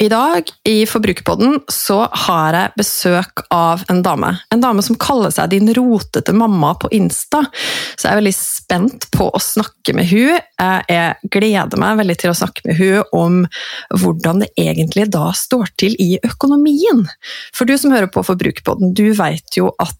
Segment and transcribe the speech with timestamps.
[0.00, 4.30] I dag i Forbrukerpodden så har jeg besøk av en dame.
[4.54, 7.40] En dame som kaller seg din rotete mamma på Insta.
[7.98, 10.38] Så jeg er veldig spent på å snakke med hun.
[10.86, 13.40] Jeg gleder meg veldig til å snakke med hun om
[13.90, 17.02] hvordan det egentlig da står til i økonomien.
[17.50, 19.98] For du som hører på Forbrukerpodden, du vet jo at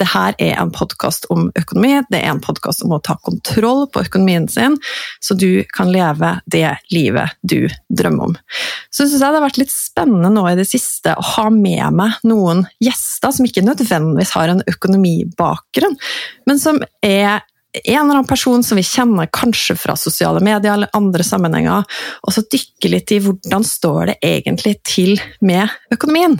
[0.00, 1.94] det her er en podkast om økonomi.
[2.10, 4.78] Det er en podkast om å ta kontroll på økonomien sin,
[5.20, 8.38] så du kan leve det livet du drømmer om.
[8.90, 11.98] Så syns jeg det har vært litt spennende nå i det siste å ha med
[11.98, 15.98] meg noen gjester som ikke nødvendigvis har en økonomibakgrunn,
[16.46, 17.44] men som er
[17.84, 21.84] en eller annen person som vi kjenner kanskje fra sosiale medier eller andre sammenhenger,
[22.22, 26.38] og så dykke litt i hvordan står det egentlig til med økonomien.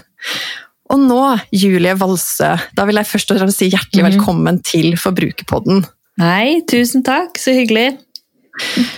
[0.93, 1.21] Og nå,
[1.55, 4.11] Julie Valsø, da vil jeg først og fremst si hjertelig mhm.
[4.13, 5.85] velkommen til Forbrukerpodden.
[6.23, 7.91] Hei, tusen takk, så hyggelig.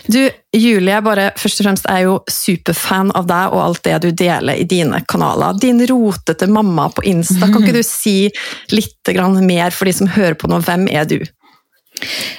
[0.07, 0.21] Du,
[0.55, 4.61] Julie, bare først og fremst er jo superfan av deg og alt det du deler
[4.61, 5.59] i dine kanaler.
[5.59, 8.31] Din rotete mamma på Insta, kan ikke du si
[8.71, 10.61] litt mer for de som hører på nå?
[10.63, 11.19] Hvem er du?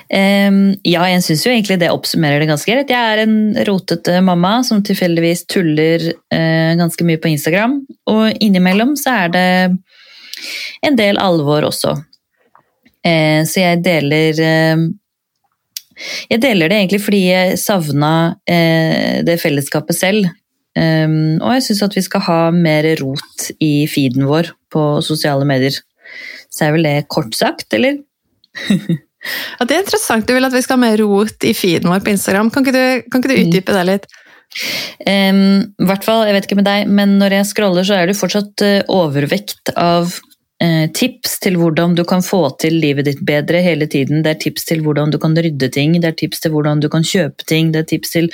[0.10, 2.92] Um, ja, jeg syns jo egentlig det oppsummerer det ganske greit.
[2.92, 7.80] Jeg er en rotete mamma som tilfeldigvis tuller uh, ganske mye på Instagram.
[8.10, 9.50] Og innimellom så er det
[10.88, 11.96] en del alvor også.
[13.06, 14.90] Uh, så jeg deler uh,
[16.32, 18.12] Jeg deler det egentlig fordi jeg savna
[18.48, 20.30] det fellesskapet selv.
[20.80, 25.44] Um, og jeg syns at vi skal ha mer rot i feeden vår på sosiale
[25.50, 25.76] medier.
[26.48, 28.00] Så er vel det kort sagt, eller?
[29.60, 30.28] Ja, Det er interessant.
[30.28, 32.52] Du vil at vi skal ha mer rot i feeden vår på Instagram.
[32.54, 34.10] Kan ikke du, kan ikke du utdype det litt?
[35.06, 38.18] Um, hvert fall, jeg vet ikke med deg, men når jeg scroller, så er det
[38.18, 43.62] fortsatt uh, overvekt av uh, tips til hvordan du kan få til livet ditt bedre
[43.66, 44.24] hele tiden.
[44.26, 46.90] Det er tips til hvordan du kan rydde ting, det er tips til hvordan du
[46.90, 48.32] kan kjøpe ting, det er tips til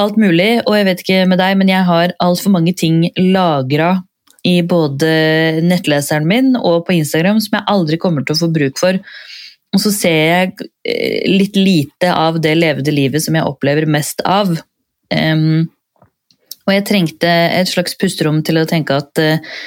[0.00, 0.62] alt mulig.
[0.64, 3.98] Og jeg vet ikke med deg, men jeg har altfor mange ting lagra
[4.46, 5.08] i både
[5.66, 9.00] nettleseren min og på Instagram som jeg aldri kommer til å få bruk for.
[9.74, 14.22] Og så ser jeg eh, litt lite av det levde livet som jeg opplever mest
[14.26, 14.54] av.
[15.12, 15.66] Um,
[16.66, 19.58] og jeg trengte et slags pusterom til å tenke at uh,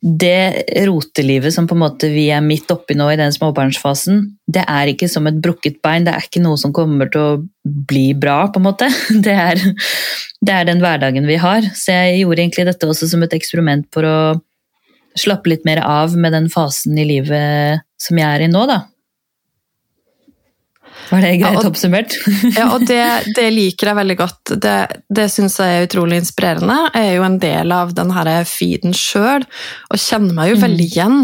[0.00, 4.62] det rotelivet som på en måte vi er midt oppi nå i den småbarnsfasen, det
[4.70, 6.06] er ikke som et brukket bein.
[6.06, 8.90] Det er ikke noe som kommer til å bli bra, på en måte.
[9.24, 9.60] Det er,
[10.44, 11.64] det er den hverdagen vi har.
[11.74, 14.16] Så jeg gjorde egentlig dette også som et eksperiment for å
[15.18, 18.82] slappe litt mer av med den fasen i livet som jeg er i nå, da.
[21.10, 22.14] Var det greit ja, og, oppsummert?
[22.58, 23.02] ja, og det,
[23.36, 24.54] det, liker jeg veldig godt.
[24.62, 24.76] Det,
[25.18, 26.78] det syns jeg er utrolig inspirerende.
[26.94, 29.46] Jeg er jo en del av denne feeden sjøl,
[29.90, 30.64] og kjenner meg jo mm.
[30.68, 31.20] veldig igjen.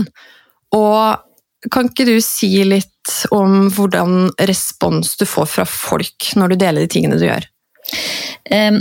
[0.77, 2.89] Og kan ikke du si litt
[3.35, 7.49] om hvordan respons du får fra folk når du deler de tingene du gjør?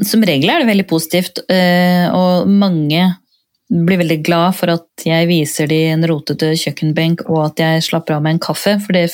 [0.05, 3.07] Som regel er det veldig positivt, eh, og mange
[3.69, 8.17] blir veldig glad for at jeg viser dem en rotete kjøkkenbenk og at jeg slapper
[8.17, 9.05] av med en kaffe, for det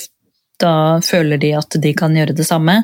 [0.62, 2.82] da føler de at de kan gjøre det samme.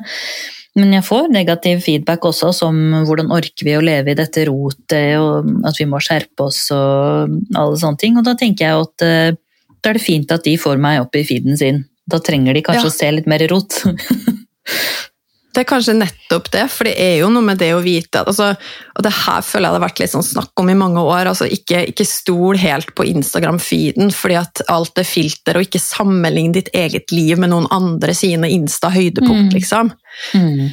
[0.80, 2.78] Men jeg får negativ feedback også, som
[3.08, 7.34] hvordan orker vi å leve i dette rotet, og at vi må skjerpe oss og
[7.60, 8.20] alle sånne ting.
[8.20, 9.40] Og da tenker jeg at eh,
[9.82, 11.84] da er det fint at de får meg opp i feeden sin.
[12.08, 12.92] Da trenger de kanskje ja.
[12.92, 13.82] å se litt mer rot.
[15.52, 18.54] Det er kanskje nettopp det, for det er jo noe med det å vite altså,
[18.96, 21.28] Og det her føler jeg det har vært litt sånn snakk om i mange år.
[21.34, 26.56] altså Ikke, ikke stol helt på Instagram-feeden, fordi at alt er filter, og ikke sammenlign
[26.56, 29.58] ditt eget liv med noen andre sine Insta-høydepunkt, mm.
[29.58, 29.92] liksom.
[30.40, 30.72] Mm.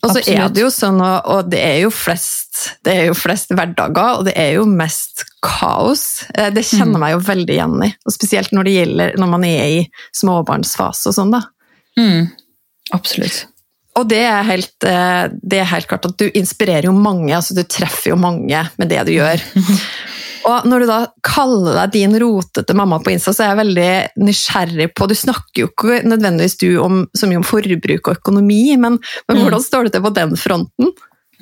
[0.00, 2.46] Og så er det jo sånn, og det er jo flest
[2.84, 6.26] det er jo flest hverdager, og det er jo mest kaos.
[6.34, 7.02] Eh, det kjenner mm.
[7.04, 7.90] meg jo veldig igjen i.
[8.04, 9.80] og Spesielt når det gjelder når man er i
[10.16, 11.32] småbarnsfase og sånn.
[11.36, 11.44] da.
[12.00, 12.28] Mm.
[12.96, 13.44] Absolutt.
[14.00, 17.56] Og det er, helt, eh, det er, helt, klart at du inspirerer jo mange, altså
[17.56, 19.44] du treffer jo mange med det du gjør.
[20.48, 23.90] Og når du da kaller deg din rotete mamma på Insta, så er jeg veldig
[24.24, 28.62] nysgjerrig på Du snakker jo ikke nødvendigvis du om, så mye om forbruk og økonomi,
[28.80, 28.96] men,
[29.28, 29.42] men mm.
[29.44, 30.94] hvordan står det til på den fronten?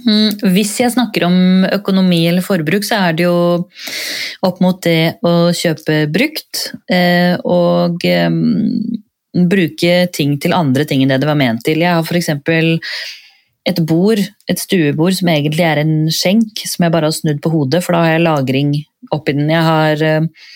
[0.07, 1.39] Mm, hvis jeg snakker om
[1.75, 3.39] økonomi eller forbruk, så er det jo
[4.47, 6.69] opp mot det å kjøpe brukt.
[6.91, 8.03] Eh, og
[9.35, 11.83] bruke ting til andre ting enn det det var ment til.
[11.85, 12.31] Jeg har f.eks.
[13.69, 17.53] et bord, et stuebord som egentlig er en skjenk, som jeg bare har snudd på
[17.53, 18.73] hodet, for da har jeg lagring
[19.15, 19.51] oppi den.
[19.53, 20.49] Jeg har uh,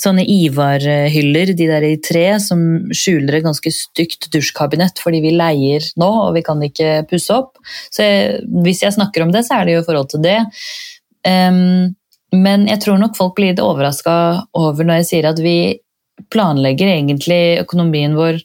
[0.00, 2.60] sånne Ivar-hyller, de der i tre, som
[2.94, 7.56] skjuler et ganske stygt dusjkabinett fordi vi leier nå og vi kan ikke pusse opp.
[7.92, 10.40] Så jeg, hvis jeg snakker om det, så er det jo i forhold til det.
[11.26, 11.96] Um,
[12.34, 14.12] men jeg tror nok folk blir litt overraska
[14.58, 15.58] over når jeg sier at vi
[16.32, 18.40] planlegger egentlig økonomien vår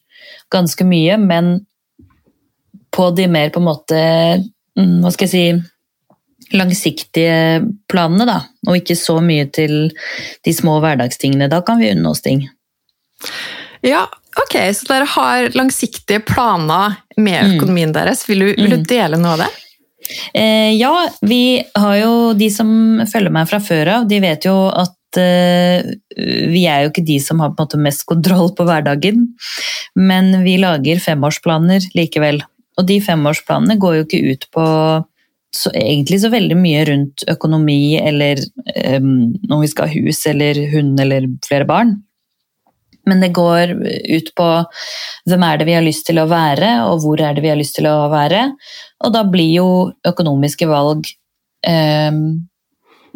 [0.51, 1.53] ganske mye, men
[2.91, 4.00] på de mer på en måte
[4.77, 5.45] mm, Hva skal jeg si
[6.51, 8.39] langsiktige planene, da.
[8.68, 9.94] Og ikke så mye til
[10.44, 11.47] de små hverdagstingene.
[11.51, 12.44] Da kan vi unne oss ting.
[13.85, 14.03] Ja,
[14.44, 17.56] ok, så dere har langsiktige planer med mm.
[17.56, 17.95] økonomien mm.
[17.95, 18.25] deres.
[18.29, 18.88] Vil du, vil du, mm.
[18.89, 19.51] dele noe av det?
[20.35, 20.91] Eh, ja,
[21.21, 22.69] vi har jo De som
[23.07, 25.81] følger meg fra før av, de vet jo at uh,
[26.53, 29.27] vi er jo ikke de som har mest kontroll på hverdagen,
[29.95, 32.41] men vi lager femårsplaner likevel.
[32.79, 34.67] Og de femårsplanene går jo ikke ut på
[35.51, 38.39] så, egentlig så veldig mye rundt økonomi eller
[38.95, 41.97] um, om vi skal ha hus eller hund eller flere barn.
[43.09, 44.47] Men det går ut på
[45.29, 47.57] hvem er det vi har lyst til å være, og hvor er det vi har
[47.59, 48.45] lyst til å være.
[49.01, 49.67] Og da blir jo
[50.07, 51.09] økonomiske valg
[51.67, 52.21] um,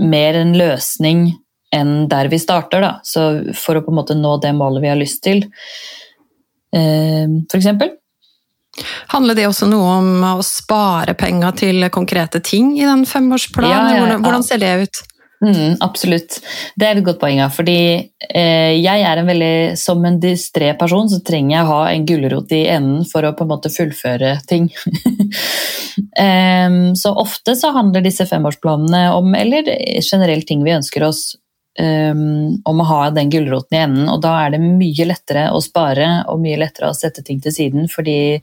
[0.01, 1.27] mer en løsning
[1.75, 2.83] enn der vi starter.
[2.86, 2.94] Da.
[3.04, 3.27] Så
[3.57, 5.45] for å på en måte nå det målet vi har lyst til,
[6.75, 7.72] eh, f.eks.
[9.13, 13.72] Handler det også noe om å spare penger til konkrete ting i den femårsplanen?
[13.72, 14.24] Ja, ja, ja.
[14.24, 15.06] Hvordan ser det ut?
[15.45, 16.39] Mm, absolutt.
[16.80, 17.42] Det er et godt poeng.
[17.54, 21.81] Fordi eh, jeg er en veldig, som en distré person, så trenger jeg å ha
[21.92, 24.69] en gulrot i enden for å på en måte fullføre ting.
[26.19, 29.69] um, så ofte så handler disse femårsplanene om, eller
[30.01, 31.36] generelt ting vi ønsker oss,
[31.80, 34.10] um, om å ha den gulroten i enden.
[34.12, 37.56] Og da er det mye lettere å spare og mye lettere å sette ting til
[37.56, 38.36] siden, fordi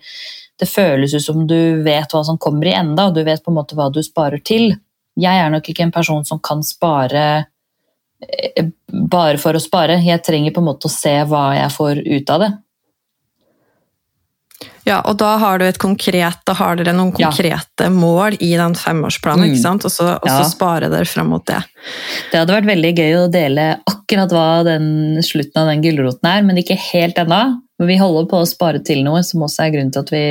[0.60, 3.50] det føles ut som du vet hva som kommer i enda, og du vet på
[3.50, 4.76] en måte hva du sparer til.
[5.18, 7.24] Jeg er nok ikke en person som kan spare
[8.22, 10.00] eh, bare for å spare.
[10.04, 12.52] Jeg trenger på en måte å se hva jeg får ut av det.
[14.84, 17.90] Ja, og da har du et konkret, da har dere noen konkrete ja.
[17.94, 19.52] mål i den femårsplanen, mm.
[19.52, 19.86] ikke sant?
[19.86, 20.48] og så, og så ja.
[20.50, 21.60] spare dere frem mot det.
[22.32, 24.88] Det hadde vært veldig gøy å dele akkurat hva den
[25.22, 27.42] slutten av den gulroten er, men ikke helt ennå.
[27.82, 30.24] Vi holder på å spare til noe, som også er grunnen til at vi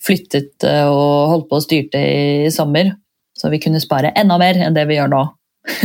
[0.00, 2.94] flyttet eh, og holdt på å styrte i sommer.
[3.38, 5.24] Så vi kunne spare enda mer enn det vi gjør nå.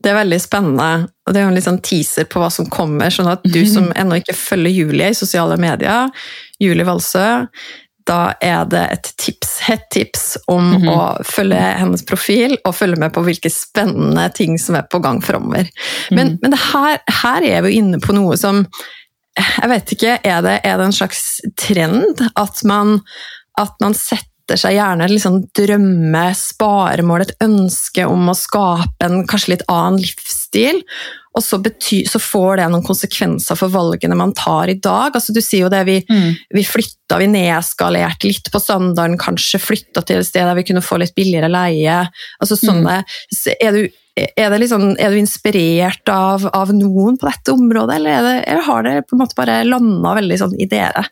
[0.00, 2.68] Det er veldig spennende, og det er jo en litt sånn teaser på hva som
[2.72, 3.12] kommer.
[3.12, 6.08] sånn at du som ennå ikke følger Julie i sosiale medier,
[6.60, 7.26] Julie Valsø,
[8.08, 10.88] da er det et tips, hett tips om mm -hmm.
[10.90, 15.20] å følge hennes profil og følge med på hvilke spennende ting som er på gang
[15.22, 15.68] framover.
[16.10, 16.38] Men, mm.
[16.42, 18.66] men her, her, er vi inne på noe som
[19.60, 23.00] Jeg vet ikke, er det, er det en slags trend at man,
[23.58, 29.06] at man setter setter seg gjerne et liksom drømme, sparemål, et ønske om å skape
[29.06, 30.82] en kanskje litt annen livsstil.
[31.38, 35.14] Og så, betyr, så, får det noen konsekvenser for valgene man tar i dag.
[35.14, 36.32] Altså, du sier jo det, vi, mm.
[36.58, 40.82] vi flytta, vi nedskalerte litt på standarden, kanskje flytta til et sted der vi kunne
[40.82, 42.00] få litt billigere leie.
[42.42, 43.54] Altså, sånne, mm.
[43.54, 48.36] er, du, er, liksom, er, du, inspirert av, av, noen på dette området, eller, det,
[48.50, 51.06] eller har det på en måte bare landa veldig sånn i dere?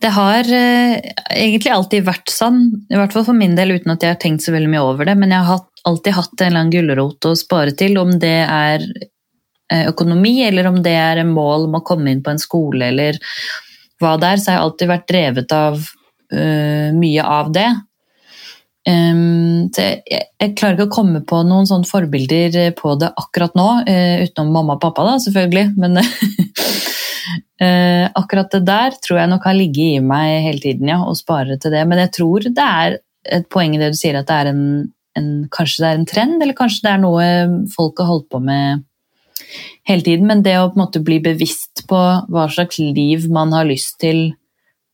[0.00, 0.98] Det har eh,
[1.34, 2.60] egentlig alltid vært sånn,
[2.90, 5.08] i hvert fall for min del uten at jeg har tenkt så veldig mye over
[5.08, 5.16] det.
[5.18, 8.84] Men jeg har alltid hatt en eller annen gulrot å spare til, om det er
[8.84, 12.92] eh, økonomi eller om det er en mål om å komme inn på en skole
[12.92, 13.18] eller
[13.98, 14.42] hva det er.
[14.42, 17.68] Så har jeg alltid vært drevet av uh, mye av det.
[18.88, 23.66] Um, jeg, jeg, klarer ikke å komme på noen sånne forbilder på det akkurat nå,
[23.88, 25.72] uh, utenom mamma og pappa, da, selvfølgelig.
[25.82, 25.98] Men
[27.58, 31.18] Uh, akkurat det der tror jeg nok har ligget i meg hele tiden, ja, og
[31.18, 31.84] sparer til det.
[31.90, 32.98] Men jeg tror det er
[33.38, 34.62] et poeng i det du sier, at det er en,
[35.18, 37.26] en, kanskje det er en trend, eller kanskje det er noe
[37.74, 38.84] folk har holdt på med
[39.88, 40.28] hele tiden.
[40.30, 43.98] Men det å på en måte bli bevisst på hva slags liv man har lyst
[44.02, 44.30] til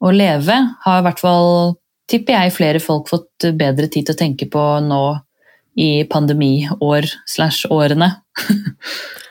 [0.05, 1.77] å leve, har i hvert fall,
[2.11, 5.05] tipper jeg, flere folk fått bedre tid til å tenke på nå
[5.81, 8.13] i pandemiår slash årene.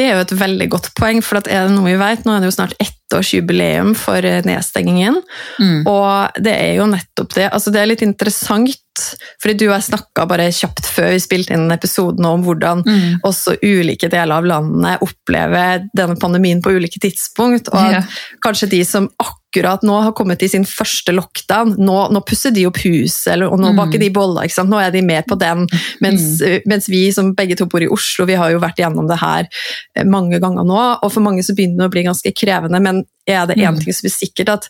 [0.00, 2.40] Det er jo et veldig godt poeng, for er det noe vi vet, nå er
[2.40, 2.78] det jo snart
[3.10, 5.20] ettårsjubileum for nedstengingen.
[5.58, 5.82] Mm.
[5.88, 7.48] Og det er jo nettopp det.
[7.50, 8.76] Altså, det er litt interessant,
[9.40, 13.20] fordi du og jeg snakka bare kjapt før vi spilte inn episoden om hvordan mm.
[13.26, 17.72] også ulike deler av landet opplever denne pandemien på ulike tidspunkt.
[17.72, 18.02] Og ja.
[18.44, 21.74] kanskje de som akkurat akkurat nå har kommet i sin første lockdown.
[21.82, 24.04] Nå, nå pusser de opp huset, eller, og nå baker mm.
[24.04, 24.52] de boller.
[24.66, 25.66] Nå er de med på den.
[26.00, 26.68] Mens, mm.
[26.70, 29.48] mens, vi som begge to bor i Oslo, vi har jo vært gjennom det her
[29.98, 30.78] eh, mange ganger nå.
[31.02, 33.80] Og for mange så begynner det å bli ganske krevende, men er det én mm.
[33.82, 34.68] ting som er sikkert, at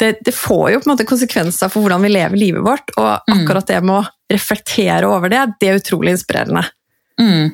[0.00, 2.92] det, det, får jo på en måte konsekvenser for hvordan vi lever livet vårt.
[2.96, 6.64] Og akkurat det med å reflektere over det, det er utrolig inspirerende.
[7.20, 7.50] Mm.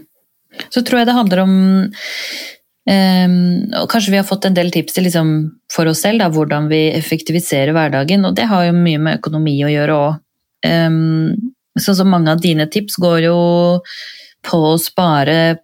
[0.70, 1.56] Så tror jeg det handler om
[1.90, 3.40] um,
[3.80, 5.32] og Kanskje vi har fått en del tips til liksom,
[5.72, 8.24] for oss selv, da, hvordan vi effektiviserer hverdagen.
[8.28, 10.22] Og det har jo mye med økonomi å gjøre òg.
[10.66, 13.38] Um, sånn som mange av dine tips går jo
[14.46, 15.58] på å spare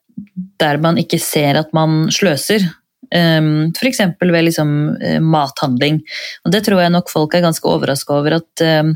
[0.60, 2.66] der man ikke ser at man sløser.
[3.12, 4.00] Um, F.eks.
[4.20, 6.00] ved liksom, uh, mathandling.
[6.46, 8.94] Og det tror jeg nok folk er ganske overraska over at um,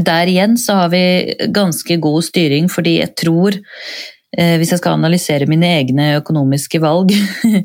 [0.00, 1.04] der igjen så har vi
[1.52, 7.12] ganske god styring, fordi jeg tror eh, hvis jeg skal analysere mine egne økonomiske valg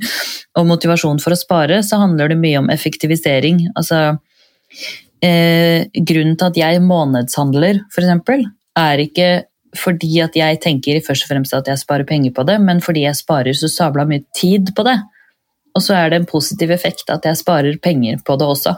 [0.57, 3.63] og motivasjon for å spare, så handler det mye om effektivisering.
[3.79, 4.17] Altså,
[5.24, 9.29] eh, grunnen til at jeg månedshandler, f.eks., er ikke
[9.77, 13.05] fordi at jeg tenker først og fremst at jeg sparer penger på det, men fordi
[13.05, 15.00] jeg sparer så sabla mye tid på det.
[15.77, 18.74] Og så er det en positiv effekt at jeg sparer penger på det også.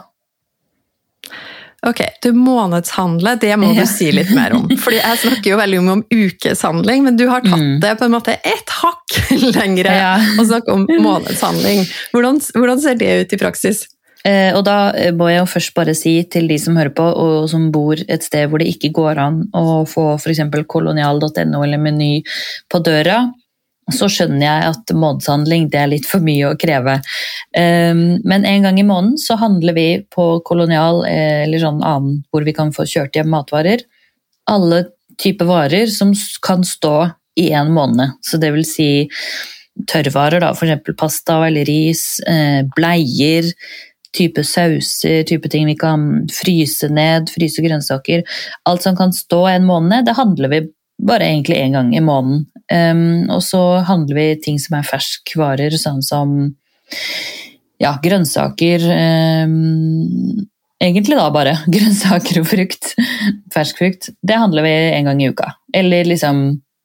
[1.86, 4.66] Ok, du månedshandle, det må du si litt mer om.
[4.84, 7.78] Fordi jeg snakker jo veldig om, om ukeshandling, men du har tatt mm.
[7.80, 9.16] det på en måte ett hakk
[9.56, 10.10] lengre ja.
[10.36, 11.86] og snakke om månedshandling.
[12.12, 13.86] Hvordan, hvordan, ser det ut i praksis?
[14.28, 17.48] Eh, og da må jeg jo først bare si til de som hører på, og
[17.48, 20.44] som bor et sted hvor det ikke går an å få f.eks.
[20.68, 22.18] kolonial.no eller Meny
[22.68, 23.22] på døra,
[23.94, 26.98] så skjønner jeg at månedshandling det er litt for mye å kreve.
[27.56, 32.22] Ehm, men en gang i måneden så handler vi på Kolonial eh, eller sånn annen
[32.30, 33.84] hvor vi kan få kjørt hjem matvarer.
[34.50, 34.84] Alle
[35.20, 38.16] typer varer som kan stå i en måned.
[38.26, 38.90] Så det vil si
[39.90, 40.92] tørrvarer, da, f.eks.
[40.98, 43.48] pasta eller ris, eh, bleier,
[44.16, 48.24] type sauser, type ting vi kan fryse ned, fryse grønnsaker.
[48.66, 50.60] Alt som kan stå en måned, det handler vi
[51.06, 52.46] bare egentlig én gang i måneden.
[52.70, 56.34] Um, og så handler vi ting som er ferskvarer, sånn som
[57.80, 58.84] ja, grønnsaker
[59.46, 60.46] um,
[60.80, 62.94] Egentlig da bare grønnsaker og frukt.
[63.52, 64.08] Fersk frukt.
[64.24, 65.50] Det handler vi en gang i uka.
[65.76, 66.38] Eller liksom,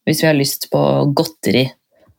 [0.04, 0.82] hvis vi har lyst på
[1.16, 1.64] godteri,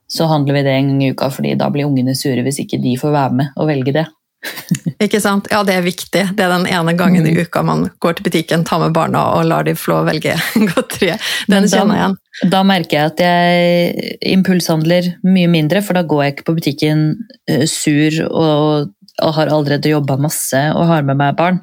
[0.09, 2.81] så handler vi det en gang i uka, fordi da blir ungene sure hvis ikke
[2.81, 4.07] de får være med og velge det.
[5.05, 5.49] Ikke sant?
[5.53, 6.23] Ja, det er viktig.
[6.37, 7.31] Det er den ene gangen mm.
[7.31, 10.37] i uka man går til butikken, tar med barna og lar dem få velge
[10.73, 11.23] godteriet.
[11.51, 12.19] Den kjenner jeg igjen.
[12.53, 17.07] Da merker jeg at jeg impulshandler mye mindre, for da går jeg ikke på butikken
[17.51, 21.63] uh, sur og, og, har allerede jobba masse og har med meg barn.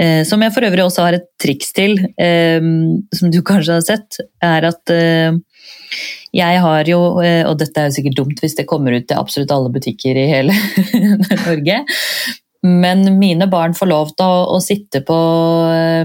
[0.00, 2.70] Uh, som jeg for øvrig også har et triks til, uh,
[3.16, 4.96] som du kanskje har sett, er at
[6.34, 9.20] jeg har jo, eh, og dette er jo sikkert dumt hvis det kommer ut til
[9.20, 10.56] absolutt alle butikker i hele
[11.46, 11.82] Norge,
[12.64, 15.16] men mine barn får lov til å, å sitte på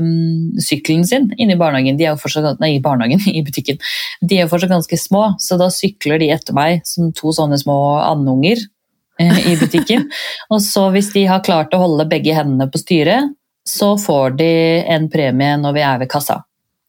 [0.04, 1.96] um, sykkelen sin inne i barnehagen.
[1.96, 3.80] De er jo fortsatt, nei, i barnehagen, i butikken.
[4.20, 7.58] De er jo fortsatt ganske små, så da sykler de etter meg som to sånne
[7.62, 10.10] små andunger uh, i butikken.
[10.54, 13.32] og så hvis de har klart å holde begge hendene på styret,
[13.70, 14.54] så får de
[14.92, 16.42] en premie når vi er ved kassa.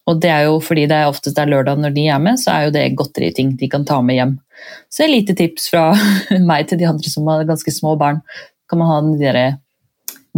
[0.09, 2.55] Og det er jo fordi det er oftest er lørdag når de er med, så
[2.55, 4.37] er jo det godteriting de kan ta med hjem.
[4.93, 5.91] Så et lite tips fra
[6.51, 8.23] meg til de andre som har ganske små barn.
[8.71, 9.41] Kan man ha de der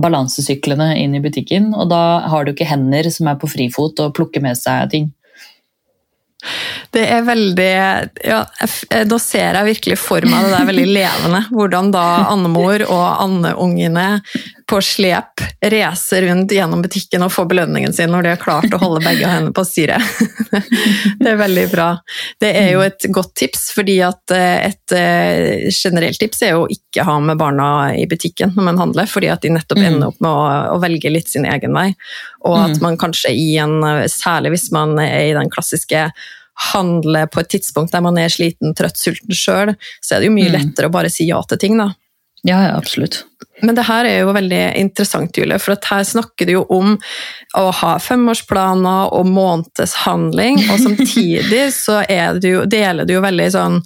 [0.00, 4.14] balansesyklene inn i butikken, og da har du ikke hender som er på frifot og
[4.16, 5.10] plukker med seg ting.
[6.92, 7.70] Det er veldig
[8.28, 8.42] ja,
[9.08, 11.40] Nå ser jeg virkelig for meg det der veldig levende.
[11.52, 14.06] Hvordan da andemor og andeungene
[14.68, 18.80] på slep racer rundt gjennom butikken og får belønningen sin når de har klart å
[18.80, 20.04] holde begge hendene på styret.
[21.22, 21.88] Det er veldig bra.
[22.40, 26.68] Det er jo et godt tips, fordi at eh, et eh, generelt tips er å
[26.72, 29.88] ikke ha med barna i butikken når man handler, fordi at de nettopp mm.
[29.88, 30.44] ender opp med å,
[30.76, 31.90] å velge litt sin egen vei.
[32.48, 32.84] Og at mm.
[32.84, 33.80] man kanskje i en,
[34.12, 36.08] særlig hvis man er i den klassiske
[36.72, 40.36] handle på et tidspunkt der man er sliten, trøtt, sulten sjøl, så er det jo
[40.36, 40.56] mye mm.
[40.58, 41.92] lettere å bare si ja til ting, da.
[42.42, 43.24] Ja, ja, absolutt.
[43.62, 46.96] Men det her er jo veldig interessant, Julie, for her snakker du jo om
[47.58, 52.02] å ha femårsplaner og månedshandling, og samtidig så
[52.42, 53.78] du deler du jo veldig sånn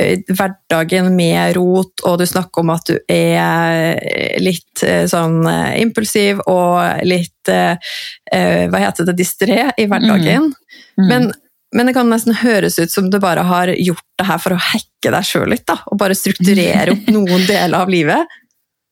[0.00, 5.76] eh, hverdagen med rot, og du snakker om at du er litt eh, sånn eh,
[5.84, 10.44] impulsiv og litt Hva heter det, distré i hverdagen.
[10.46, 11.00] Mm.
[11.02, 11.06] Mm.
[11.08, 11.24] Men
[11.72, 14.60] men det kan nesten høres ut som du bare har gjort det her for å
[14.60, 18.38] hacke deg sjøl litt, da, og bare strukturere opp noen deler av livet.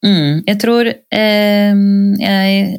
[0.00, 1.80] Mm, jeg tror eh,
[2.24, 2.78] jeg,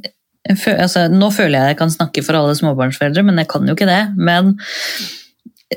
[0.74, 3.90] altså, Nå føler jeg jeg kan snakke for alle småbarnsforeldre, men jeg kan jo ikke
[3.90, 4.02] det.
[4.18, 4.56] Men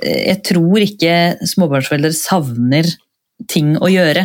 [0.01, 1.19] eh, jeg tror ikke
[1.53, 2.89] småbarnsforeldre savner
[3.51, 4.25] ting å gjøre.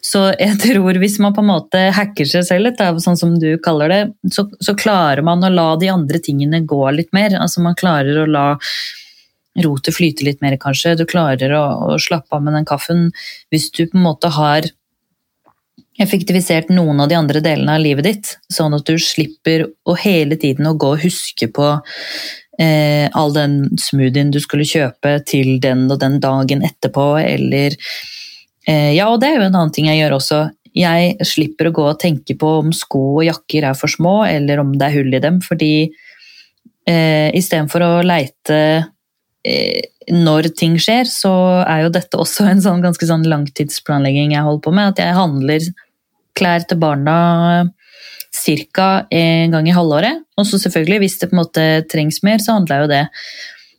[0.00, 3.50] Så jeg tror hvis man på en måte hacker seg selv litt, sånn som du
[3.62, 4.02] kaller det,
[4.32, 7.36] så, så klarer man å la de andre tingene gå litt mer.
[7.36, 8.46] Altså Man klarer å la
[9.64, 10.96] rotet flyter litt mer, kanskje.
[10.98, 13.08] Du klarer å, å, slappe av med den kaffen
[13.54, 14.68] hvis du på en måte har
[16.02, 20.36] effektivisert noen av de andre delene av livet ditt, sånn at du slipper å hele
[20.40, 21.70] tiden å gå og huske på
[22.60, 27.76] eh, all den smoothien du skulle kjøpe til den og den dagen etterpå, eller
[28.68, 30.42] eh, Ja, og det er jo en annen ting jeg gjør også.
[30.76, 34.60] Jeg slipper å gå og tenke på om sko og jakker er for små, eller
[34.60, 38.58] om det er hull i dem, fordi eh, istedenfor å leite
[40.12, 41.32] når ting skjer, så
[41.64, 44.94] er jo dette også en sånn ganske sånn langtidsplanlegging jeg holder på med.
[44.94, 45.66] At jeg handler
[46.36, 47.16] klær til barna
[48.36, 49.06] ca.
[49.10, 50.24] en gang i halvåret.
[50.36, 53.04] Og så selvfølgelig, hvis det på en måte trengs mer, så handler jeg jo det.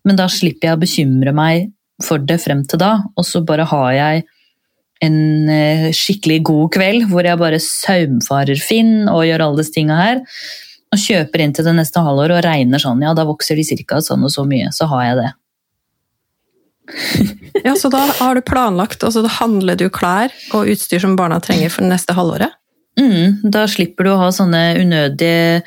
[0.08, 1.72] Men da slipper jeg å bekymre meg
[2.04, 4.26] for det frem til da, og så bare har jeg
[5.06, 9.98] en eh, skikkelig god kveld hvor jeg bare saumfarer Finn og gjør alle disse tinga
[9.98, 10.22] her.
[10.94, 14.00] Og kjøper inn til det neste halvåret og regner sånn, ja da vokser de ca.
[14.02, 14.72] sånn og så mye.
[14.74, 15.32] Så har jeg det.
[17.68, 21.40] ja, Så da har du planlagt, og så handler du klær og utstyr som barna
[21.44, 22.56] trenger for neste halvåret?
[22.98, 25.62] Mm, da slipper du å ha sånne unødige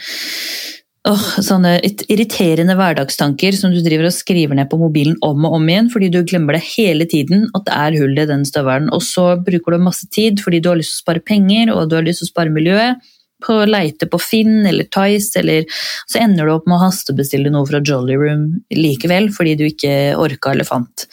[1.08, 1.78] Oh, sånne
[2.12, 6.10] irriterende hverdagstanker som du driver og skriver ned på mobilen om og om igjen, fordi
[6.12, 8.90] du glemmer det hele tiden at det er hull i den støvelen.
[8.92, 11.88] Og så bruker du masse tid fordi du har lyst til å spare penger og
[11.88, 13.00] du har lyst til å spare miljøet
[13.42, 15.68] på å leite på Finn eller Tice, eller
[16.10, 18.44] så ender du opp med å hastebestille noe fra Jolly Room
[18.74, 21.06] likevel, fordi du ikke orka eller fant.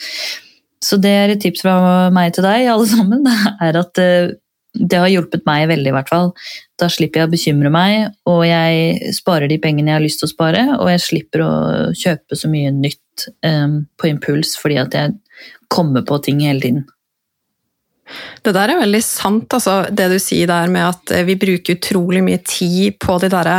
[0.84, 1.78] Så det er et tips fra
[2.14, 3.26] meg til deg, alle sammen,
[3.66, 4.36] er at eh,
[4.78, 6.32] det har hjulpet meg veldig, i hvert fall.
[6.78, 10.30] Da slipper jeg å bekymre meg, og jeg sparer de pengene jeg har lyst til
[10.30, 11.54] å spare, og jeg slipper å
[11.98, 15.16] kjøpe så mye nytt um, på impuls fordi at jeg
[15.74, 16.86] kommer på ting hele tiden.
[18.44, 21.78] Det der er veldig sant, altså, det du sier der med at eh, vi bruker
[21.78, 23.52] utrolig mye tid på de der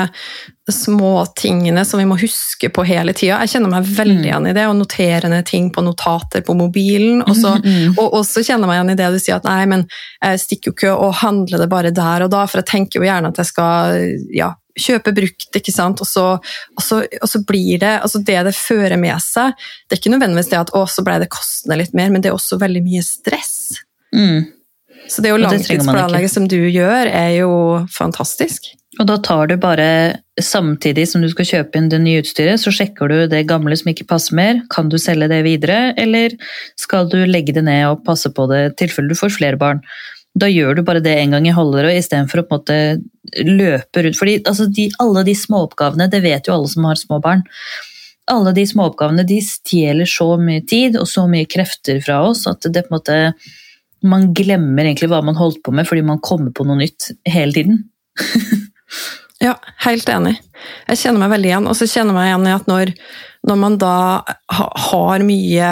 [0.69, 3.39] småtingene som vi må huske på hele tida.
[3.43, 4.27] Jeg kjenner meg veldig mm.
[4.27, 7.23] igjen i det, å notere ned ting på notater på mobilen.
[7.25, 7.99] Og så, mm, mm.
[8.05, 9.87] og, kjenner meg igjen i det du sier at nei, men
[10.21, 13.09] jeg stikker jo ikke og handler det bare der og da, for jeg tenker jo
[13.09, 14.03] gjerne at jeg skal
[14.35, 16.03] ja, kjøpe brukt, ikke sant.
[16.05, 16.27] Og så,
[16.77, 19.57] og så, og så blir det altså det det fører med seg.
[19.87, 22.33] Det er ikke nødvendigvis det at å, så ble det kostende litt mer, men det
[22.33, 23.81] er også veldig mye stress.
[24.15, 24.49] Mm.
[25.09, 27.53] Så det å langtidsplanlegge som du gjør, er jo
[27.93, 28.71] fantastisk.
[28.99, 32.73] Og da tar du bare, samtidig som du skal kjøpe inn det nye utstyret, så
[32.75, 34.63] sjekker du det gamle som ikke passer mer.
[34.75, 36.35] Kan du selge det videre, eller
[36.81, 39.85] skal du legge det ned og passe på det i tilfelle du får flere barn?
[40.39, 44.05] Da gjør du bare det en gang i halvåret istedenfor å på en måte løpe
[44.05, 44.19] rundt.
[44.19, 47.47] Fordi altså, de, alle de småoppgavene, det vet jo alle som har små barn.
[48.29, 52.67] Alle de småoppgavene de stjeler så mye tid og så mye krefter fra oss at
[52.67, 53.19] det på en måte
[54.07, 57.55] Man glemmer egentlig hva man holdt på med fordi man kommer på noe nytt hele
[57.57, 57.87] tiden.
[59.39, 59.53] Ja,
[59.85, 60.35] helt enig.
[60.89, 61.67] Jeg kjenner meg veldig igjen.
[61.71, 62.91] Og så kjenner jeg meg igjen i at når,
[63.49, 63.95] når man da
[64.59, 65.69] har mye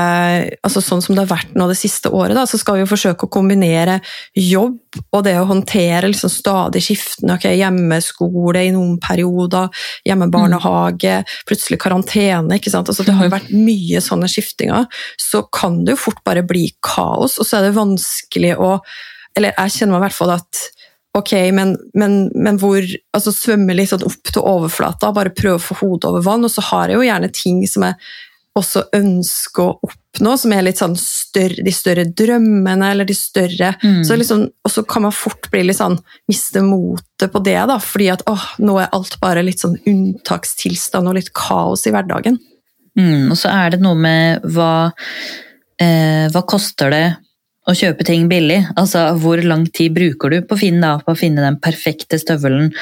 [0.64, 2.90] altså Sånn som det har vært nå det siste året, da, så skal vi jo
[2.90, 3.98] forsøke å kombinere
[4.38, 4.78] jobb
[5.12, 9.68] og det å håndtere liksom stadig skiftende okay, hjemmeskole i noen perioder,
[10.08, 12.56] hjemmebarnehage, plutselig karantene.
[12.56, 12.88] ikke sant?
[12.92, 14.86] Altså, det har jo vært mye sånne skiftinger.
[15.20, 18.78] Så kan det jo fort bare bli kaos, og så er det vanskelig å
[19.36, 20.60] Eller jeg kjenner meg i hvert fall at
[21.16, 22.84] Ok, men, men, men hvor
[23.16, 26.44] altså Svømme litt sånn opp til overflata, bare prøve å få hodet over vann.
[26.44, 27.96] Og så har jeg jo gjerne ting som jeg
[28.56, 33.74] også ønsker å oppnå, som er litt sånn større, de større drømmene, eller de større
[33.82, 34.02] mm.
[34.08, 35.98] så liksom, Og så kan man fort bli litt sånn
[36.30, 41.12] miste motet på det, da, fordi at åh, nå er alt bare litt sånn unntakstilstand
[41.12, 42.40] og litt kaos i hverdagen.
[42.96, 44.88] Mm, og så er det noe med hva
[45.76, 47.04] eh, Hva koster det
[47.66, 48.60] å kjøpe ting billig.
[48.78, 52.18] Altså, hvor lang tid bruker du på å finne, da, på å finne den perfekte
[52.22, 52.72] støvelen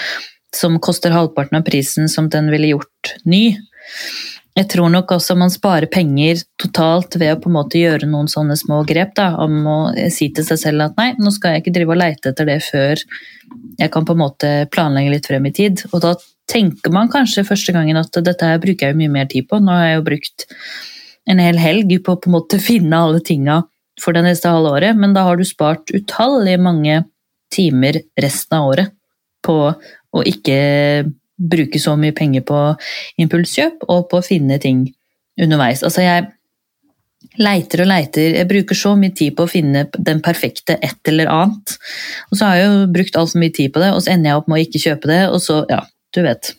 [0.54, 3.56] som koster halvparten av prisen som den ville gjort ny?
[4.54, 8.28] Jeg tror nok også man sparer penger totalt ved å på en måte gjøre noen
[8.30, 9.16] sånne små grep.
[9.16, 9.78] Da, om å
[10.14, 12.60] si til seg selv at nei, nå skal jeg ikke drive og leite etter det
[12.62, 13.02] før
[13.80, 15.82] jeg kan på en måte planlegge litt frem i tid.
[15.90, 16.14] Og da
[16.50, 19.58] tenker man kanskje første gangen at dette her bruker jeg mye mer tid på.
[19.58, 20.46] Nå har jeg jo brukt
[21.32, 23.62] en hel helg på å på en måte finne alle tinga
[24.00, 27.02] for det neste halve året, men da har du spart utallige mange
[27.54, 28.94] timer resten av året
[29.44, 30.58] på å ikke
[31.34, 32.60] bruke så mye penger på
[33.22, 34.86] impulskjøp og på å finne ting
[35.40, 35.82] underveis.
[35.86, 36.28] Altså, jeg
[37.40, 41.30] leiter og leiter, jeg bruker så mye tid på å finne den perfekte et eller
[41.32, 41.76] annet.
[42.30, 44.42] Og så har jeg jo brukt altfor mye tid på det, og så ender jeg
[44.42, 45.80] opp med å ikke kjøpe det, og så, ja,
[46.14, 46.54] du vet.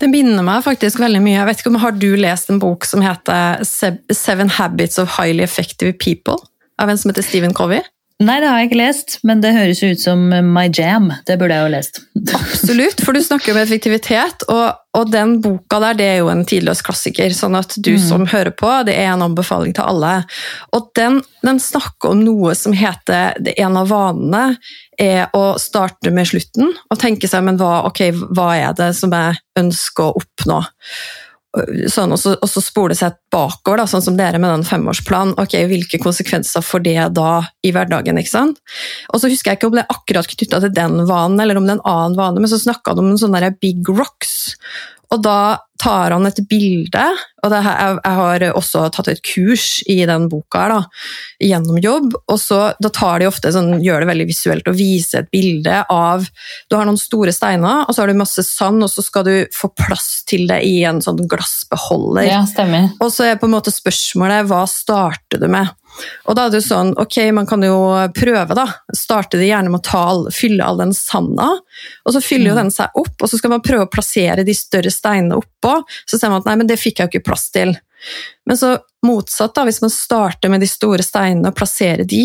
[0.00, 1.36] Det minner meg faktisk veldig mye.
[1.38, 5.44] Jeg vet ikke om Har du lest en bok som heter Seven Habits of Highly
[5.46, 6.38] Effective People?
[6.80, 7.82] Av en som heter Stephen Covey?
[8.20, 11.08] Nei, det har jeg ikke lest, men det høres ut som my jam.
[11.24, 12.00] Det burde jeg jo lest.
[12.36, 16.44] Absolutt, for du snakker om effektivitet, og, og, den boka der det er jo en
[16.44, 17.32] tidløs klassiker.
[17.32, 18.02] sånn at du mm.
[18.04, 20.12] som hører på, det er en anbefaling til alle.
[20.76, 24.44] Og den, den snakker om noe som heter det En av vanene
[25.00, 29.16] er å starte med slutten og tenke seg men hva, okay, hva er det som
[29.16, 30.60] jeg ønsker å oppnå.
[31.90, 35.34] Sånn, og, så, og så spole seg bakover, da, sånn som dere med den femårsplanen.
[35.40, 37.32] Ok, Hvilke konsekvenser får det da
[37.66, 38.20] i hverdagen?
[38.20, 38.60] ikke sant?
[39.10, 41.66] Og så husker jeg ikke om det er akkurat knytta til den vanen, eller om
[41.66, 44.54] det er en annen vane, men så snakka de om en sånn der big rocks.
[45.10, 45.38] Og da
[45.80, 47.04] tar han et bilde,
[47.40, 50.80] og her, jeg, har også tatt et kurs i den boka her, da,
[51.40, 52.18] gjennom jobb.
[52.28, 55.80] og så, Da tar de ofte sånn, gjør det veldig visuelt å vise et bilde
[55.88, 56.26] av
[56.68, 59.34] Du har noen store steiner, og så har du masse sand, og så skal du
[59.56, 62.28] få plass til det i en sånn glassbeholder.
[62.28, 62.92] Ja, stemmer.
[63.00, 65.72] Og så er på en måte spørsmålet hva starter du med?
[66.28, 67.76] Og da er det jo sånn, ok, Man kan jo
[68.16, 68.66] prøve, da.
[68.96, 71.48] Starte det gjerne med å ta, fylle all den sanda.
[72.04, 72.60] Og så fyller jo mm.
[72.62, 75.69] den seg opp, og så skal man prøve å plassere de større steinene oppå.
[76.04, 77.74] Så ser man at nei, men det fikk jeg jo ikke plass til.
[78.48, 82.24] Men så motsatt, da, hvis man starter med de store steinene og plasserer de,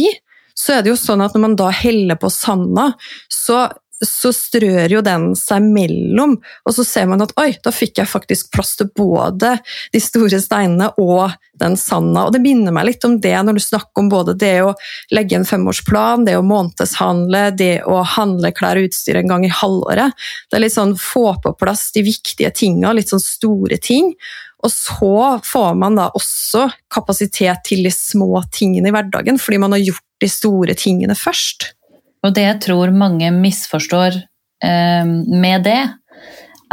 [0.56, 2.90] så er det jo sånn at når man da heller på sanda,
[3.32, 3.66] så
[4.04, 6.36] så strør jo den seg mellom,
[6.68, 9.54] og så ser man at oi, da fikk jeg faktisk plass til både
[9.94, 12.26] de store steinene og den sanda.
[12.26, 14.74] Og det minner meg litt om det når du snakker om både det å
[15.16, 19.54] legge en femårsplan, det å månedshandle, det å handle klær og utstyr en gang i
[19.54, 20.18] halvåret.
[20.50, 24.12] Det er litt sånn få på plass de viktige tinga, litt sånn store ting.
[24.66, 29.76] Og så får man da også kapasitet til de små tingene i hverdagen, fordi man
[29.76, 31.75] har gjort de store tingene først.
[32.26, 35.82] Og det jeg tror mange misforstår eh, med det,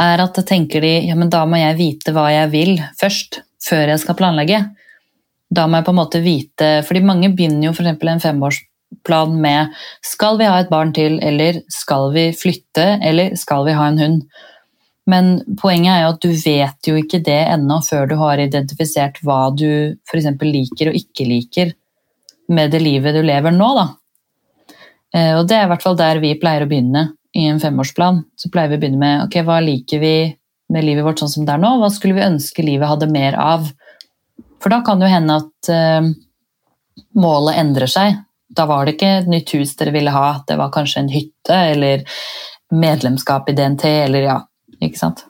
[0.01, 3.43] er at da tenker de ja, men da må jeg vite hva jeg vil først,
[3.63, 4.63] før jeg skal planlegge.
[5.53, 7.91] Da må jeg på en måte vite fordi mange begynner jo f.eks.
[7.93, 13.67] en femårsplan med skal vi ha et barn til, eller skal vi flytte, eller skal
[13.69, 14.25] vi ha en hund?
[15.09, 19.19] Men poenget er jo at du vet jo ikke det ennå før du har identifisert
[19.21, 19.67] hva du
[20.09, 20.31] f.eks.
[20.41, 21.73] liker og ikke liker
[22.53, 23.69] med det livet du lever nå.
[23.77, 23.91] da.
[25.13, 28.23] Eh, og det er i hvert fall der vi pleier å begynne i en femårsplan.
[28.39, 30.15] Så pleier vi å begynne med ok, hva liker vi
[30.73, 33.37] med livet vårt sånn som det er nå, hva skulle vi ønske livet hadde mer
[33.37, 33.67] av?
[34.63, 36.07] For da kan det jo hende at uh,
[37.19, 38.21] målet endrer seg.
[38.53, 41.59] Da var det ikke et nytt hus dere ville ha, det var kanskje en hytte
[41.73, 42.05] eller
[42.73, 44.37] medlemskap i DNT eller ja,
[44.79, 45.25] ikke sant.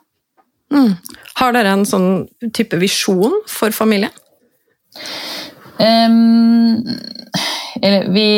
[0.72, 0.94] Mm.
[1.40, 2.08] Har dere en sånn
[2.54, 4.12] type visjon for familien?
[5.80, 6.78] Um,
[7.84, 8.28] vi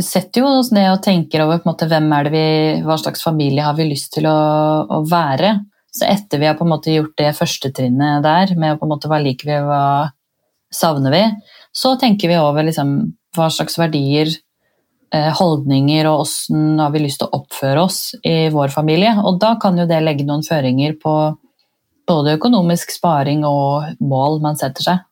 [0.00, 1.88] setter jo oss ned og tenker over måte,
[2.32, 2.46] vi,
[2.86, 4.38] hva slags familie har vi lyst til å,
[4.88, 5.58] å, være.
[5.92, 8.94] Så etter vi har på en måte gjort det første trinnet der, med på en
[8.94, 9.84] måte, hva liker vi, hva
[10.72, 11.22] savner vi,
[11.76, 12.96] så tenker vi over liksom,
[13.36, 14.32] hva slags verdier,
[15.14, 19.12] eh, holdninger og åssen har vi lyst til å oppføre oss i vår familie.
[19.24, 21.16] Og da kan jo det legge noen føringer på
[22.06, 25.04] både økonomisk sparing og mål man setter seg.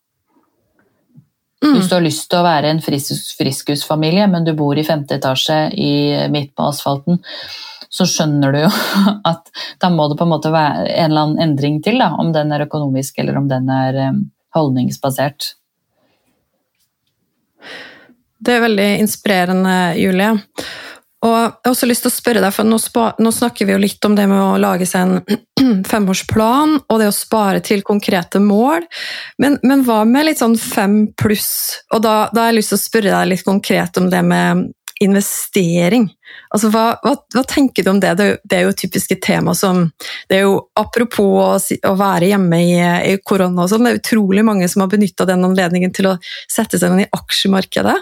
[1.64, 1.78] Mm.
[1.78, 5.58] Hvis du har lyst til å være en friskusfamilie, men du bor i femte etasje
[5.80, 5.94] i,
[6.32, 7.22] midt på asfalten,
[7.94, 8.70] så skjønner du jo
[9.32, 9.50] at
[9.80, 12.52] da må det på en måte være en eller annen endring til, da, om den
[12.52, 14.00] er økonomisk eller om den er
[14.54, 15.54] holdningsbasert.
[18.44, 20.34] Det er veldig inspirerende, Julie.
[21.24, 23.72] Og jeg har også lyst til å spørre deg, for nå, spa, nå, snakker vi
[23.72, 27.84] jo litt om det med å lage seg en femårsplan og det å spare til
[27.86, 28.84] konkrete mål.
[29.40, 31.80] Men, men hva med litt sånn fem pluss?
[31.94, 34.68] Og da, da, har jeg lyst til å spørre deg litt konkret om det med
[35.00, 36.08] investering.
[36.54, 38.14] Altså, hva, hva, hva, tenker du om det?
[38.18, 38.28] det?
[38.44, 39.88] Det er jo typisk tema som
[40.30, 41.50] det er jo Apropos å,
[41.90, 42.78] å være hjemme i,
[43.12, 46.16] i korona og sånn, det er utrolig mange som har benytta den anledningen til å
[46.50, 47.98] sette seg inn i aksjemarkedet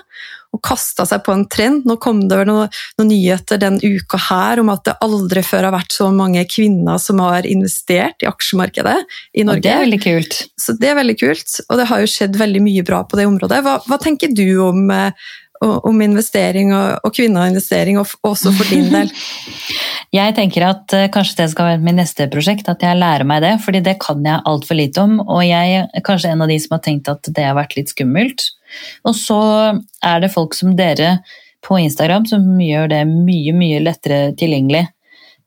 [0.52, 1.86] og kasta seg på en trend.
[1.88, 2.68] Nå kom det noen,
[3.00, 7.00] noen nyheter den uka her om at det aldri før har vært så mange kvinner
[7.00, 8.98] som har investert i aksjemarkedet
[9.40, 9.62] i Norge.
[9.62, 10.40] Og det er veldig kult.
[10.60, 13.28] Så det er veldig kult, og det har jo skjedd veldig mye bra på det
[13.30, 13.62] området.
[13.64, 18.90] Hva, hva tenker du om, eh, om investering og, og kvinneinvestering, og også for din
[18.92, 19.12] del?
[20.12, 23.40] Jeg tenker at uh, kanskje det skal være mitt neste prosjekt, at jeg lærer meg
[23.40, 23.54] det.
[23.64, 25.14] fordi det kan jeg altfor lite om.
[25.24, 27.94] Og jeg er kanskje en av de som har tenkt at det har vært litt
[27.94, 28.44] skummelt.
[29.08, 29.38] Og så
[30.04, 31.14] er det folk som dere
[31.64, 34.84] på Instagram som gjør det mye, mye lettere tilgjengelig.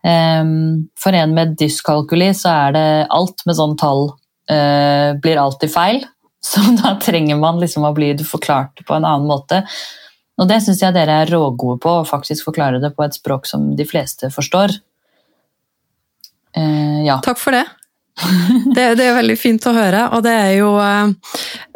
[0.06, 4.12] Um, for en med dyskalkuli så er det alt med sånn tall
[4.52, 6.04] uh, blir alltid feil.
[6.46, 9.64] Så da trenger man liksom å bli forklart på en annen måte.
[10.36, 13.48] Og det syns jeg dere er rågode på, å faktisk forklare det på et språk
[13.48, 14.76] som de fleste forstår.
[16.56, 17.20] Eh, ja.
[17.24, 17.66] Takk for det.
[18.76, 21.34] Det, det, er veldig fint å høre, og det er jo eh,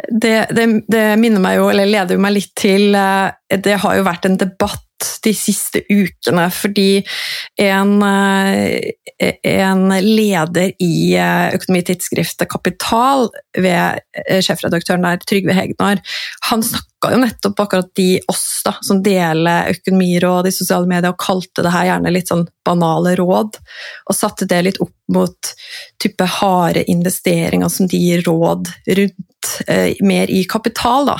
[0.07, 4.05] det, det, det, minner meg jo, eller leder meg litt til eh, Det har jo
[4.07, 4.85] vært en debatt
[5.23, 7.01] de siste ukene fordi
[7.63, 11.15] en, eh, en leder i
[11.55, 14.03] økonomitidsskriftet Kapital, ved
[14.43, 16.03] sjefredaktøren der, Trygve Hegnar,
[16.49, 21.11] han snakka snakka jo nettopp akkurat de oss da, som deler økonomiråd i sosiale medier,
[21.11, 23.57] og kalte det her gjerne litt sånn banale råd,
[24.09, 25.53] og satte det litt opp mot
[25.97, 31.07] type harde investeringer som de gir råd rundt eh, mer i kapital.
[31.07, 31.17] Da.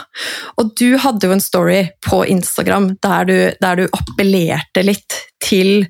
[0.58, 5.88] Og du hadde jo en story på Instagram der du, der du appellerte litt til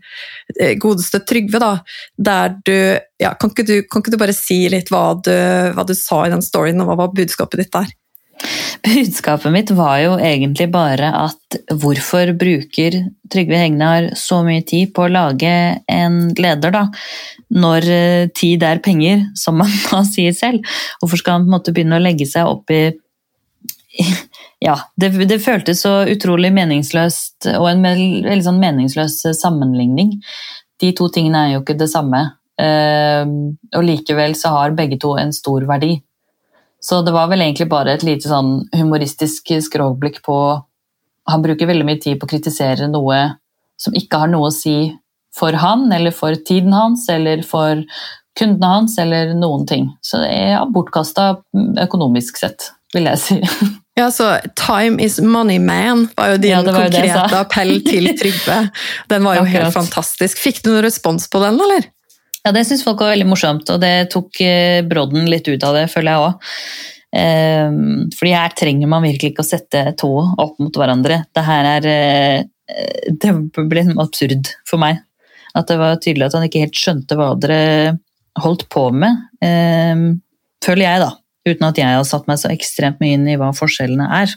[0.60, 1.74] eh, godeste Trygve, da,
[2.16, 2.78] der du
[3.20, 5.34] ja, kan, ikke du kan ikke du bare si litt hva du,
[5.76, 7.90] hva du sa i den storyen, og hva var budskapet ditt der?
[8.86, 12.96] Budskapet mitt var jo egentlig bare at hvorfor bruker
[13.30, 15.52] Trygve Hegnar så mye tid på å lage
[15.92, 16.86] en leder, da?
[17.52, 20.66] Når eh, tid er penger, som man da sier selv.
[21.02, 22.84] Hvorfor skal han på en måte begynne å legge seg opp i
[24.60, 30.18] Ja, det, det føltes så utrolig meningsløst, og en veldig sånn meningsløs sammenligning.
[30.80, 32.26] De to tingene er jo ikke det samme.
[32.60, 35.94] Ehm, og likevel så har begge to en stor verdi.
[36.80, 40.40] Så det var vel egentlig bare et lite sånn humoristisk skråblikk på
[41.30, 43.18] Han bruker veldig mye tid på å kritisere noe
[43.80, 44.96] som ikke har noe å si
[45.36, 47.84] for han, eller for tiden hans, eller for
[48.40, 49.92] kundene hans, eller noen ting.
[50.02, 51.28] Så det er bortkasta
[51.86, 53.40] økonomisk sett, vil jeg si.
[54.00, 58.70] Ja, så 'Time is money man' var jo din ja, var konkrete appell til Trygve.
[59.12, 60.40] Den var jo helt fantastisk.
[60.40, 61.90] Fikk du noen respons på den, eller?
[62.46, 65.76] Ja, det syns folk var veldig morsomt, og det tok eh, brodden litt ut av
[65.76, 66.48] det, føler jeg òg.
[67.18, 71.24] Ehm, fordi her trenger man virkelig ikke å sette tå opp mot hverandre.
[71.34, 72.44] Det her er eh,
[73.10, 75.02] Det ble absurd for meg.
[75.58, 77.98] At det var tydelig at han ikke helt skjønte hva dere
[78.40, 79.26] holdt på med.
[79.44, 80.22] Ehm,
[80.64, 81.10] føler jeg, da.
[81.50, 84.36] Uten at jeg har satt meg så ekstremt mye inn i hva forskjellene er.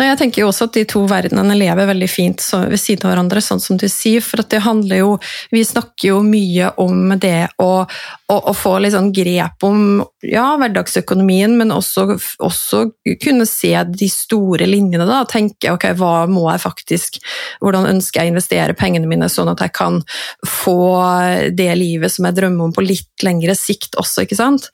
[0.00, 3.42] Jeg tenker jo også at de to verdenene lever veldig fint ved siden av hverandre,
[3.44, 4.24] sånn som du sier.
[4.24, 5.10] For det handler jo
[5.52, 10.44] Vi snakker jo mye om det å, å, å få litt sånn grep om ja,
[10.60, 12.06] hverdagsøkonomien, men også,
[12.44, 12.82] også,
[13.22, 15.06] kunne se de store linjene.
[15.08, 17.20] da, Tenke ok, hva må jeg faktisk
[17.60, 20.00] Hvordan ønsker jeg å investere pengene mine, sånn at jeg kan
[20.46, 20.80] få
[21.56, 24.68] det livet som jeg drømmer om på litt lengre sikt også, ikke sant?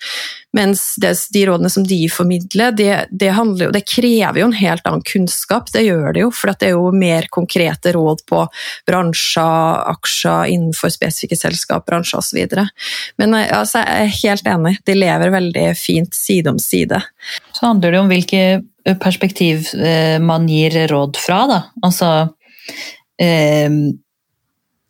[0.57, 4.87] Mens det, de rådene som de formidler, det, det, handler, det, krever jo en helt
[4.89, 5.69] annen kunnskap.
[5.75, 8.45] Det gjør det jo, for det er jo mer konkrete råd på
[8.89, 12.57] bransjer, aksjer innenfor spesifikke selskap, bransjer osv.
[13.21, 17.01] Men eh, altså, jeg er helt enig, de lever veldig fint side om side.
[17.53, 18.43] Så handler det om hvilke
[19.03, 21.61] perspektiv eh, man gir råd fra, da.
[21.87, 22.11] Altså
[23.23, 23.71] eh,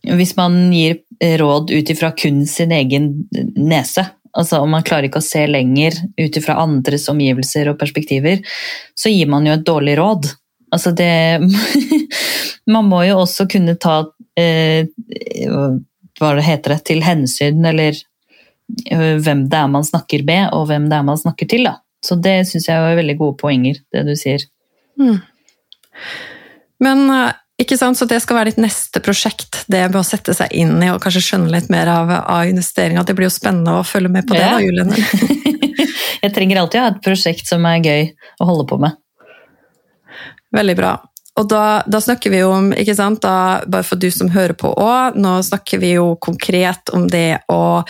[0.07, 1.01] hvis man gir
[1.41, 3.09] råd ut ifra kun sin egen
[3.57, 4.05] nese,
[4.37, 8.43] Altså om man klarer ikke å se lenger ut ifra andres omgivelser og perspektiver,
[8.93, 10.29] så gir man jo et dårlig råd.
[10.75, 11.41] Altså det
[12.75, 14.01] Man må jo også kunne ta
[14.35, 14.89] eh,
[16.19, 18.03] Hva heter det Til hensyn, eller eh,
[18.91, 21.67] hvem det er man snakker med, og hvem det er man snakker til.
[21.69, 21.79] Da.
[22.05, 24.45] Så det syns jeg var veldig gode poenger, det du sier.
[25.01, 25.19] Mm.
[26.83, 27.99] Men eh, ikke sant?
[27.99, 31.01] Så det skal være ditt neste prosjekt, det med å sette seg inn i og
[31.05, 33.05] kanskje skjønne litt mer av, av investeringa.
[33.07, 34.55] Det blir jo spennende å følge med på det, ja.
[34.57, 34.93] da, Julian.
[36.25, 38.09] Jeg trenger alltid å ha et prosjekt som er gøy
[38.41, 38.97] å holde på med.
[40.57, 40.97] Veldig bra.
[41.37, 44.71] Og da, da, snakker vi om, ikke sant, da, bare for du som hører på
[44.73, 47.83] òg, nå snakker vi jo konkret om det å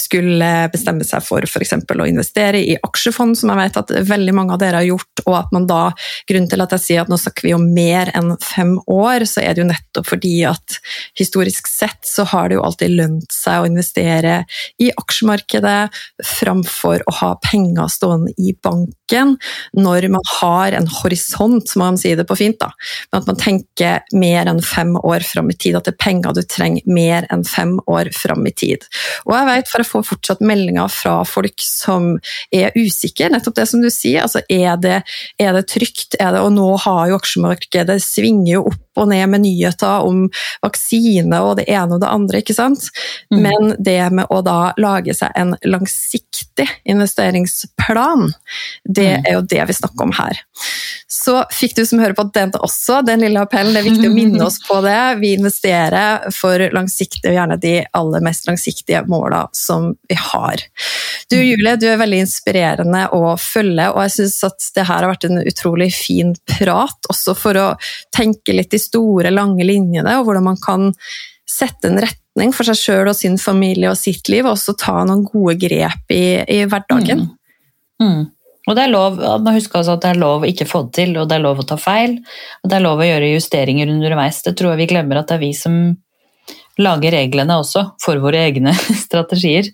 [0.00, 1.74] skulle bestemme seg for f.eks.
[1.76, 5.36] å investere i aksjefond, som jeg vet at veldig mange av dere har gjort, og
[5.42, 5.82] at man da,
[6.28, 9.44] grunnen til at jeg sier at nå snakker vi om mer enn fem år, så
[9.44, 10.78] er det jo nettopp fordi at
[11.20, 14.38] historisk sett så har det jo alltid lønt seg å investere
[14.80, 15.76] i aksjemarkedet
[16.24, 19.36] framfor å ha penger stående i banken
[19.76, 22.72] når man har en horisont, som man sier det på fint, da
[23.10, 25.78] men at man tenker mer enn fem år fram i tid.
[25.78, 28.86] At det er penger du trenger mer enn fem år fram i tid.
[29.26, 32.14] Og jeg vet, for jeg får fortsatt meldinger fra folk som
[32.54, 34.22] er usikre, nettopp det som du sier.
[34.24, 35.00] altså Er det,
[35.42, 36.18] er det trygt?
[36.20, 40.26] Er det, og nå har jo aksjemarkedet svinger jo opp og ned med nyheter om
[40.64, 42.88] vaksine og det ene og det andre, ikke sant.
[43.32, 43.40] Mm.
[43.44, 48.30] Men det med å da lage seg en langsiktig investeringsplan,
[48.84, 49.28] det mm.
[49.28, 50.40] er jo det vi snakker om her.
[51.10, 52.75] Så fikk du som hører på den også,
[53.06, 53.74] den lille appellen.
[53.74, 54.98] Det er viktig å minne oss på det.
[55.20, 60.64] Vi investerer for langsiktige, og gjerne de aller mest langsiktige måla som vi har.
[61.30, 65.12] Du Julie, du er veldig inspirerende å følge, og jeg syns at det her har
[65.12, 67.70] vært en utrolig fin prat, også for å
[68.14, 70.92] tenke litt de store, lange linjene, og hvordan man kan
[71.46, 75.00] sette en retning for seg sjøl og sin familie og sitt liv, og også ta
[75.06, 77.26] noen gode grep i, i hverdagen.
[77.26, 77.36] Mm.
[78.02, 78.24] Mm.
[78.66, 80.96] Og det er lov Man husker også at det er lov å ikke få det
[80.98, 82.18] til, og det er lov å ta feil.
[82.62, 84.42] Og det er lov å gjøre justeringer underveis.
[84.42, 85.78] Det tror jeg vi glemmer at det er vi som
[86.82, 88.74] lager reglene også, for våre egne
[89.06, 89.70] strategier.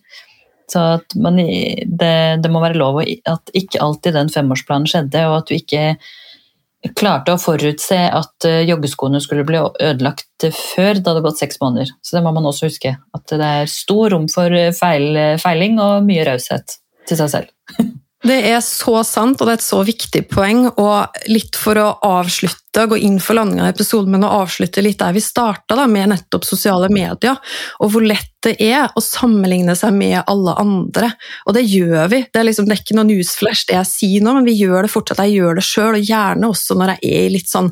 [0.72, 0.81] Så
[1.20, 5.57] man, det, det, må være lov at ikke alltid den femårsplanen skjedde, og at du
[5.57, 11.61] ikke klarte å forutse at uh, joggeskoene skulle bli ødelagt før det hadde gått seks
[11.62, 11.92] måneder.
[12.02, 12.96] Så det må man også huske.
[13.14, 17.52] At det er stor rom for feil, feiling og mye raushet til seg selv.
[18.23, 20.69] Det er så sant, og det er et så viktig poeng.
[20.79, 25.01] Og litt for å avslutte, gå inn for landinga av episoden, men å avslutte litt
[25.03, 27.41] der vi starta, med nettopp sosiale medier.
[27.83, 31.13] Og hvor lett det er å sammenligne seg med alle andre.
[31.47, 32.23] Og det gjør vi.
[32.31, 34.87] Det er, liksom, det er ikke noe newsflash det jeg sier nå, men vi gjør
[34.87, 35.23] det fortsatt.
[35.27, 37.71] Jeg gjør det sjøl, og gjerne også når jeg er i litt sånn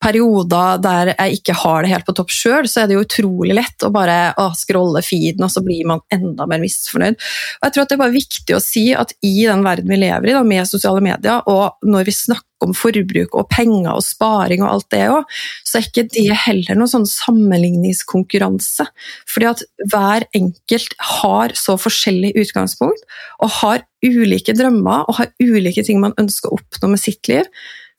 [0.00, 3.56] perioder der jeg ikke har det helt på topp sjøl, så er det jo utrolig
[3.58, 7.18] lett å bare å, scrolle feeden, og så blir man enda mer misfornøyd.
[7.60, 9.98] Og jeg tror at Det er bare viktig å si at i den verden vi
[10.00, 14.04] lever i, da, med sosiale medier, og når vi snakker om forbruk og penger og
[14.04, 18.84] sparing og alt det òg, så er ikke det heller noen sånn sammenligningskonkurranse.
[19.30, 23.04] Fordi at hver enkelt har så forskjellig utgangspunkt,
[23.40, 27.48] og har ulike drømmer og har ulike ting man ønsker å oppnå med sitt liv.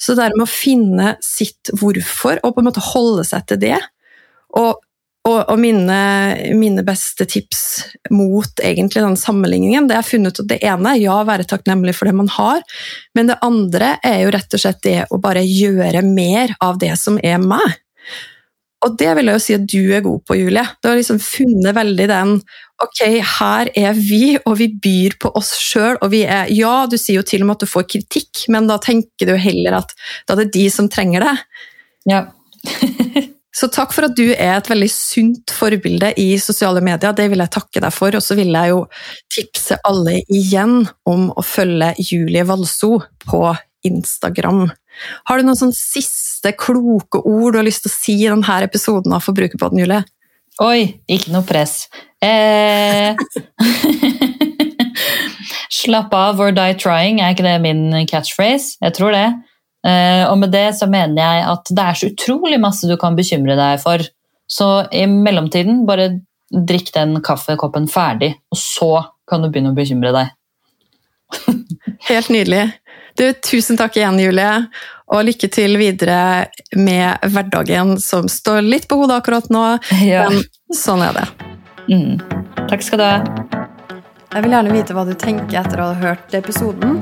[0.02, 3.78] Så det med å finne sitt hvorfor, og på en måte holde seg til det.
[4.58, 4.80] Og,
[5.30, 6.00] og, og mine,
[6.58, 7.62] mine, beste tips
[8.10, 11.94] mot egentlig den sammenligningen, det er funnet ut at det ene er ja, være takknemlig
[11.98, 12.66] for det man har,
[13.18, 16.96] men det andre er jo rett og slett det å bare gjøre mer av det
[17.00, 17.78] som er meg.
[18.82, 20.66] Og det vil jeg jo si at du er god på, Julie.
[20.82, 22.32] Du har liksom funnet veldig den
[22.82, 23.02] Ok,
[23.38, 27.20] her er vi, og vi byr på oss sjøl, og vi er Ja, du sier
[27.20, 29.94] jo til og med at du får kritikk, men da tenker du heller at
[30.26, 31.36] da er det de som trenger det.
[32.10, 32.24] Ja.
[33.60, 37.14] så takk for at du er et veldig sunt forbilde i sosiale medier.
[37.14, 38.18] Det vil jeg takke deg for.
[38.18, 38.86] Og så vil jeg jo
[39.34, 43.44] tipse alle igjen om å følge Julie Valso på
[43.88, 44.66] Instagram.
[45.30, 48.58] Har du noen sånn siste kloke ord du har lyst til å si i denne
[48.66, 50.02] episoden av Forbrukerpodden, Julie?
[50.62, 51.88] Oi, ikke noe press.
[52.22, 53.18] Eh...
[55.82, 58.76] Slapp av or die trying, er ikke det min catchphrase?
[58.84, 59.28] Jeg tror det.
[59.88, 63.18] Eh, og med det så mener jeg at det er så utrolig masse du kan
[63.18, 64.04] bekymre deg for.
[64.52, 66.12] Så i mellomtiden, bare
[66.52, 68.92] drikk den kaffekoppen ferdig, og så
[69.30, 70.36] kan du begynne å bekymre deg.
[72.12, 72.68] Helt nydelig.
[73.20, 74.52] Du, tusen takk igjen, Julie.
[75.12, 76.48] Og lykke til videre
[76.78, 79.66] med hverdagen som står litt på hodet akkurat nå.
[80.06, 80.28] Ja.
[80.30, 80.44] Men
[80.76, 81.26] sånn er det.
[81.92, 82.22] Mm.
[82.70, 83.18] Takk skal du ha.
[84.32, 87.02] Jeg vil gjerne vite hva du tenker etter å ha hørt episoden.